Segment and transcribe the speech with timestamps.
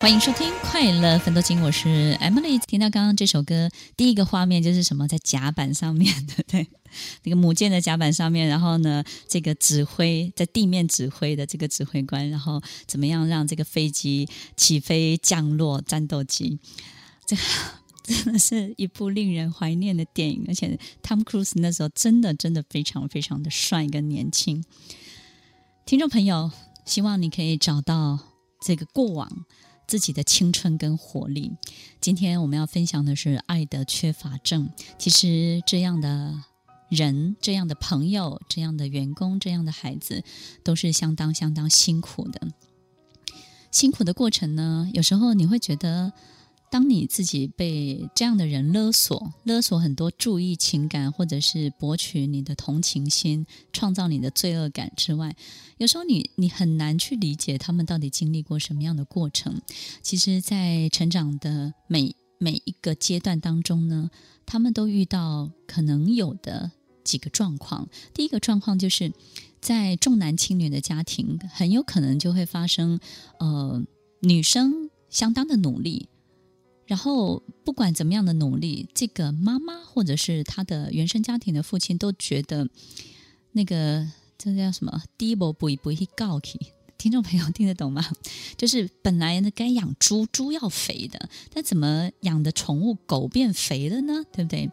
[0.00, 2.56] 欢迎收听《快乐分多金》，我是 Emily。
[2.68, 5.08] 听到刚刚这首歌，第一个画面就是什么？
[5.08, 6.68] 在甲板上面的，对，
[7.24, 16.60] 那个母舰的甲板上面，然后呢，这个指挥在地面指挥的这个指挥官，然后怎么样让这个飞机起飞、降落、战斗机？
[17.26, 17.36] 这
[18.06, 24.64] 真的是一部令人怀念的电影，而且 Tom Cruise 那时候真的真的非常非常的帅跟年轻。
[25.84, 26.52] 听众朋友，
[26.84, 28.20] 希望你可以找到
[28.60, 29.44] 这个过往。
[29.88, 31.56] 自己的青春跟活力。
[32.00, 34.70] 今天我们要分享的是爱的缺乏症。
[34.98, 36.44] 其实这样的
[36.88, 40.22] 人、这样的朋友、这样的员工、这样的孩子，
[40.62, 42.48] 都是相当相当辛苦的。
[43.72, 46.12] 辛苦的过程呢，有时候你会觉得。
[46.70, 55.34] 当你自己被这样的人勒索，勒索很多注意情感，或者是博取你的同情心，创造你的罪恶感之外，
[55.78, 59.62] 有时候你你很难去理解他们到底经历过什么样的过程。
[60.02, 64.10] 其实，在成长的每每一个阶段当中呢，
[64.44, 66.70] 他们都遇到可能有的
[67.02, 67.88] 几个状况。
[68.12, 69.12] 第一个状况就是
[69.60, 73.00] 在重男轻女的家庭，很有可能就会发生，
[73.38, 73.82] 呃，
[74.20, 76.08] 女生相当的努力。
[76.88, 82.66] 然后，不管怎么样的努力，这个妈妈或者是他的原生家庭的父亲都觉得，
[83.52, 84.08] 那个
[84.38, 85.02] 这叫什么？
[85.18, 86.58] 低保不不会告起。
[86.96, 88.02] 听众朋友听得懂吗？
[88.56, 94.24] 就是本来呢该养猪，猪要肥的，但怎么养的宠物狗变肥了呢？
[94.32, 94.70] 对不对？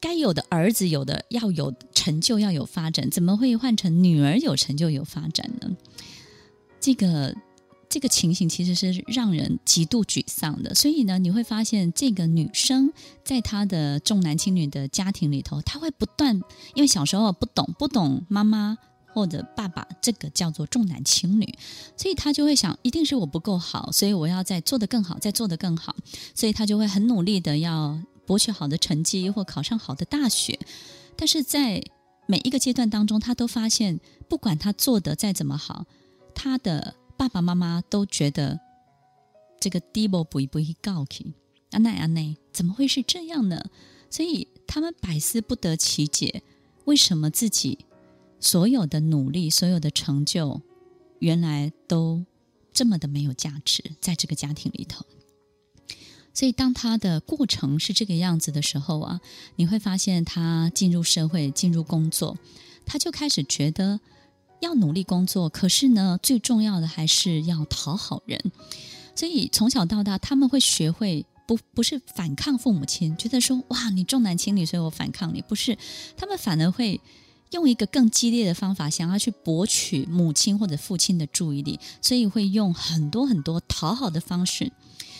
[0.00, 5.76] 该有的儿子有的要有成就，要有发展，怎么会换成女儿有成就有发展呢？
[6.80, 7.34] 这个。
[7.94, 12.92] 这个情形其实是让人极度沮丧的，所以呢，你会发现这个女生
[13.22, 16.34] 在她的重男轻女的家庭里头，她会不断，
[16.74, 21.56] 因为小时候不懂，不懂妈妈或者爸爸这个叫做重男轻女，
[21.96, 25.94] 所以她就会想，一定是我不够好，所以我要再做得更好，再做得更好，
[26.34, 30.58] 所以她就会很努力的要博取好的成绩或考上好的大学，
[31.14, 31.80] 但是在
[32.26, 35.86] 每一个阶段当中，她都发现，不管她做得再怎么好，
[36.34, 36.96] 她的。
[37.16, 38.60] 爸爸妈妈都觉得
[39.60, 41.32] 这个低保不不会告起，
[41.70, 43.70] 阿奈阿奈怎么会是这样呢？
[44.10, 46.42] 所以他们百思不得其解，
[46.84, 47.86] 为什么自己
[48.40, 50.60] 所有的努力、所有的成就，
[51.20, 52.24] 原来都
[52.72, 55.06] 这么的没有价值，在这个家庭里头。
[56.34, 59.20] 所以当他的过程是这个样子的时候啊，
[59.56, 62.36] 你会发现他进入社会、进入工作，
[62.84, 64.00] 他就开始觉得。
[64.64, 68.40] 要努力工作，可是呢，最重要的还是要讨好人。
[69.14, 75.40] 所以从小到大，他们会学会不不是反抗父母亲，觉得说哇，你重男轻女，所以我反抗你。
[75.42, 75.78] 不是，
[76.16, 77.00] 他们反而会
[77.52, 84.72] 用一个更激烈的方法，想要去博取母亲或者父亲的注意力，所以会用很多很多讨好的方式。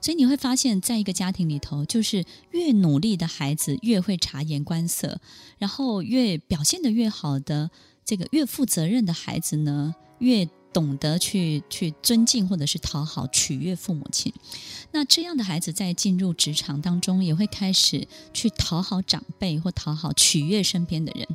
[0.00, 5.20] 所以你会发现，在一个家庭里头，就是越努力的孩子越会察言观色，
[5.58, 7.70] 然后越表现得越好的。
[8.06, 14.32] 这个越负责任的孩子呢，越懂得去去尊敬或者是讨好取悦父母亲。
[14.92, 21.26] 那这样的孩子在进入职场当中，也会开始去讨好长辈或讨好取悦身边的人。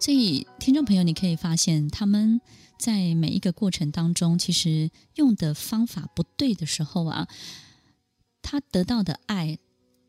[0.00, 2.40] 所以，听众朋友，你可以发现，他们
[2.78, 7.28] 在每一个过程当中，其实用的方法不对的时候啊，
[8.42, 9.58] 他得到的爱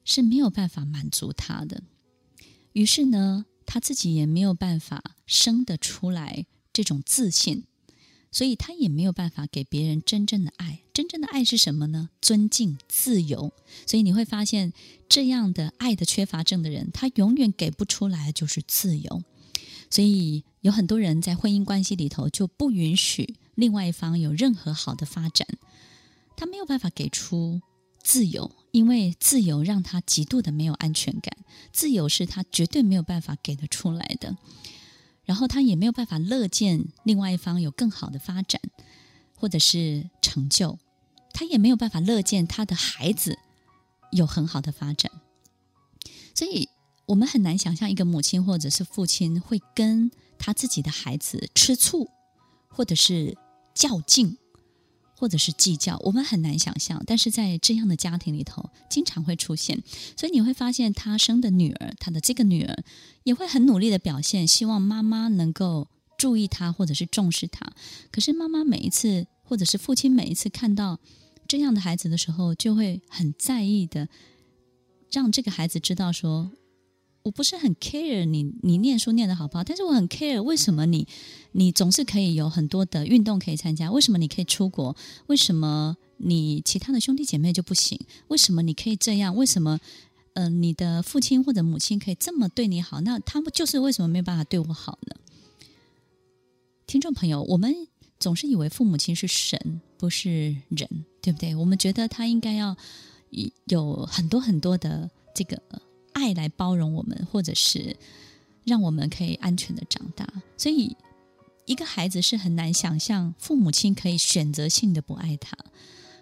[0.03, 1.83] 是没有办法满足他的。
[2.73, 7.63] 于是呢，他自己也没有办法生得出来这种自信，
[8.31, 10.81] 所以他也没有办法给别人真正的爱。
[10.93, 12.09] 真正的爱是什么呢？
[12.21, 13.51] 尊敬、自由。
[13.85, 14.71] 所以你会发现，
[15.09, 19.23] 这样的爱的缺乏症的人，他永远给不出来就是自由。
[19.89, 25.47] 所以有很多人在婚姻关系里头就不允许另外一方有任何好的发展，
[26.35, 27.61] 他没有办法给出
[28.03, 28.51] 自由。
[28.75, 31.37] 因为自由让他极度的没有安全感，
[31.71, 34.35] 自由是他绝对没有办法给得出来的，
[35.23, 38.59] 然后他也没有办法乐见另外一方有更好的发展
[39.33, 40.77] 或者是成就，
[41.31, 43.39] 他也没有办法乐见他的孩子
[44.11, 45.09] 有很好的发展，
[46.33, 46.67] 所以
[47.05, 52.09] 我们很难想象一个母亲或者是父亲会跟他自己的孩子吃醋
[52.67, 53.37] 或者是
[53.73, 54.37] 较劲。
[55.17, 59.81] 或者是计较，我们很难想象，但是在这样的家庭里头，经常会出现。
[60.17, 62.83] 所以你会发现，他生的女儿，他的这个女儿，
[63.23, 67.71] 也会很努力的表现，希望妈妈能够注意他，或者是重视他。
[68.11, 70.99] 可是妈妈每一次，或者是父亲每一次看到
[71.47, 74.09] 这样的孩子的时候，就会很在意的，
[75.11, 76.51] 让这个孩子知道说，
[77.25, 81.07] 我不是很 care 你你念书念得好不好，但是我很 care 为什么你
[81.53, 84.95] 你总是可以有很多的运动可以参加，为什么你可以出国，
[85.25, 87.99] 为什么你其他的兄弟姐妹就不行？
[88.27, 89.35] 为什么你可以这样？
[89.35, 89.79] 为什么
[90.33, 93.01] 嗯、呃，你的父亲或者母亲可以这么对你好？
[93.01, 95.15] 那他们就是为什么没有办法对我好呢？
[96.85, 97.87] 听众朋友，我们
[98.19, 100.87] 总是以为父母亲是神，不是人，
[101.23, 101.55] 对不对？
[101.55, 102.77] 我们觉得他应该要
[103.65, 105.59] 有很多很多的这个。
[106.15, 107.97] 爱来包容我们，或者是
[108.63, 110.25] 让我们可以安全的长大。
[110.57, 110.95] 所以，
[111.65, 115.57] 一个孩子是很难想象父母亲可以选择性的不爱他，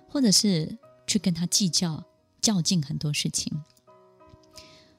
[0.10, 2.04] 或者是去跟他计较、
[2.42, 3.62] 较劲很多事情，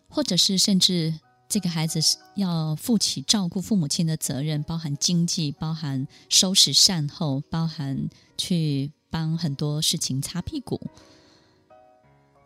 [0.08, 1.18] 或者是甚至
[1.48, 8.08] 这个孩子是要负起照顾父母亲的责任，包含经济、包含收拾善后、包含
[8.38, 10.80] 去帮很多事情擦屁股。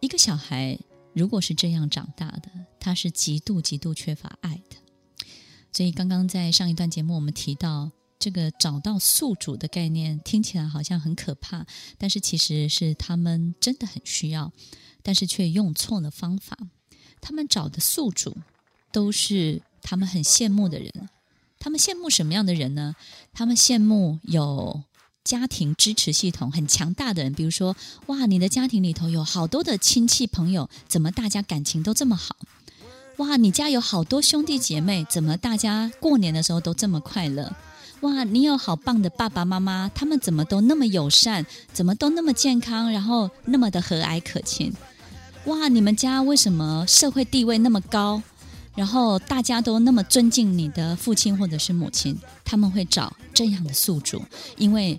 [0.01, 0.79] 一个小孩。
[1.19, 2.49] 如果是这样长大的，
[2.79, 4.77] 他是极度极度缺乏爱的。
[5.73, 11.67] 所以刚刚在上一段节目，我们提到这个找到宿主的概念，听起来好像很可怕，
[11.99, 14.53] 但是其实是他们真的很需要，
[15.03, 16.57] 但是却用错了方法。
[17.21, 18.37] 他们找的宿主
[18.93, 21.09] 都是他们很羡慕的人。
[21.59, 22.95] 他们羡慕什么样的人呢？
[23.35, 24.85] 他们羡慕有。
[25.29, 27.77] 家庭支持系统很强大的人，比如说，
[28.07, 32.35] 哇，你的家庭里头有好多的亲戚朋友，怎么大家感情都这么好？
[33.19, 37.55] 哇，你家有好多兄弟姐妹，怎么大家过年的时候都这么快乐？
[38.01, 44.73] 哇，你有好棒的爸爸妈妈，他们怎么都那么友善，怎么都那么健康，然后那么的和蔼可亲？
[45.45, 48.23] 哇，你们家为什么社会地位那么高？
[48.75, 54.23] 然后大家都那么尊敬你的父亲或者是母亲，他们会找这样的宿主，
[54.57, 54.99] 因为。